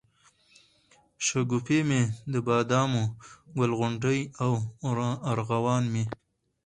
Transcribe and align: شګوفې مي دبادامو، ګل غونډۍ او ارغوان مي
شګوفې 1.25 1.79
مي 1.89 2.01
دبادامو، 2.31 3.03
ګل 3.57 3.71
غونډۍ 3.79 4.19
او 4.43 4.51
ارغوان 5.31 5.83
مي 5.93 6.03